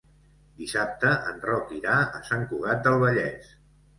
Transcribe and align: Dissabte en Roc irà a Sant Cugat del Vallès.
Dissabte 0.61 1.11
en 1.33 1.37
Roc 1.49 1.75
irà 1.79 1.97
a 2.19 2.21
Sant 2.31 2.47
Cugat 2.53 2.81
del 2.87 2.97
Vallès. 3.07 3.53